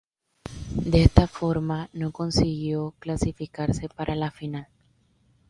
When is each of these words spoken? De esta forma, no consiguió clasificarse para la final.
De 0.83 1.03
esta 1.03 1.27
forma, 1.27 1.87
no 1.93 2.11
consiguió 2.11 2.95
clasificarse 2.97 3.87
para 3.87 4.15
la 4.15 4.31
final. 4.31 4.67